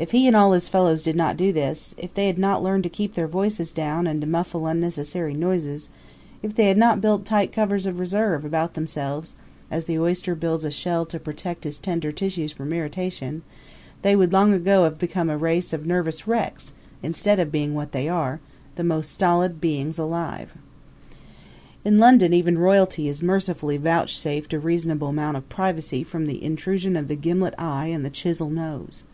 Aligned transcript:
If 0.00 0.12
he 0.12 0.26
and 0.26 0.34
all 0.34 0.52
his 0.52 0.66
fellows 0.66 1.02
did 1.02 1.14
not 1.14 1.36
do 1.36 1.52
this; 1.52 1.94
if 1.98 2.14
they 2.14 2.26
had 2.28 2.38
not 2.38 2.62
learned 2.62 2.84
to 2.84 2.88
keep 2.88 3.12
their 3.14 3.28
voices 3.28 3.70
down 3.70 4.06
and 4.06 4.18
to 4.22 4.26
muffle 4.26 4.66
unnecessary 4.66 5.34
noises; 5.34 5.90
if 6.42 6.54
they 6.54 6.68
had 6.68 6.78
not 6.78 7.02
built 7.02 7.26
tight 7.26 7.52
covers 7.52 7.84
of 7.84 7.98
reserve 7.98 8.42
about 8.42 8.72
themselves, 8.72 9.34
as 9.70 9.84
the 9.84 9.98
oyster 9.98 10.34
builds 10.34 10.64
a 10.64 10.70
shell 10.70 11.04
to 11.04 11.20
protect 11.20 11.64
his 11.64 11.78
tender 11.78 12.12
tissues 12.12 12.50
from 12.50 12.72
irritation 12.72 13.42
they 14.00 14.16
would 14.16 14.32
long 14.32 14.54
ago 14.54 14.84
have 14.84 14.96
become 14.98 15.28
a 15.28 15.36
race 15.36 15.70
of 15.74 15.84
nervous 15.84 16.26
wrecks 16.26 16.72
instead 17.02 17.38
of 17.38 17.52
being 17.52 17.74
what 17.74 17.92
they 17.92 18.08
are, 18.08 18.40
the 18.76 18.82
most 18.82 19.12
stolid 19.12 19.60
beings 19.60 19.98
alive. 19.98 20.54
In 21.84 21.98
London 21.98 22.32
even 22.32 22.56
royalty 22.58 23.06
is 23.06 23.22
mercifully 23.22 23.76
vouchsafed 23.76 24.54
a 24.54 24.58
reasonable 24.58 25.08
amount 25.08 25.36
of 25.36 25.50
privacy 25.50 26.02
from 26.04 26.24
the 26.24 26.42
intrusion 26.42 26.96
of 26.96 27.06
the 27.06 27.16
gimlet 27.16 27.52
eye 27.58 27.88
and 27.88 28.02
the 28.02 28.08
chisel 28.08 28.48
nose. 28.48 29.04